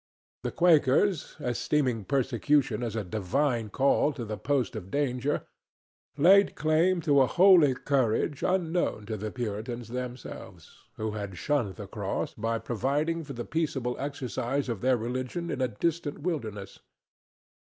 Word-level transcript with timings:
The 0.41 0.51
Quakers, 0.51 1.35
esteeming 1.39 2.05
persecution 2.05 2.81
as 2.81 2.95
a 2.95 3.03
divine 3.03 3.69
call 3.69 4.11
to 4.13 4.25
the 4.25 4.35
post 4.35 4.75
of 4.75 4.89
danger, 4.89 5.45
laid 6.17 6.55
claim 6.55 7.01
to 7.01 7.21
a 7.21 7.27
holy 7.27 7.75
courage 7.75 8.41
unknown 8.41 9.05
to 9.05 9.15
the 9.15 9.29
Puritans 9.29 9.89
themselves, 9.89 10.79
who 10.95 11.11
had 11.11 11.37
shunned 11.37 11.75
the 11.75 11.85
cross 11.85 12.33
by 12.33 12.57
providing 12.57 13.23
for 13.23 13.33
the 13.33 13.45
peaceable 13.45 13.95
exercise 13.99 14.69
of 14.69 14.81
their 14.81 14.97
religion 14.97 15.51
in 15.51 15.61
a 15.61 15.67
distant 15.67 16.21
wilderness. 16.23 16.79